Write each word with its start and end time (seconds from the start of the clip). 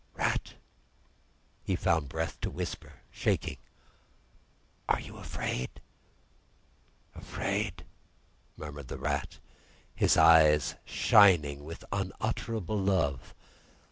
"Rat!" 0.15 0.55
he 1.63 1.75
found 1.75 2.09
breath 2.09 2.41
to 2.41 2.49
whisper, 2.49 3.01
shaking. 3.11 3.57
"Are 4.89 4.99
you 4.99 5.17
afraid?" 5.17 5.79
"Afraid?" 7.13 7.85
murmured 8.57 8.87
the 8.87 8.97
Rat, 8.97 9.37
his 9.93 10.17
eyes 10.17 10.73
shining 10.85 11.63
with 11.63 11.85
unutterable 11.91 12.79
love. 12.79 13.35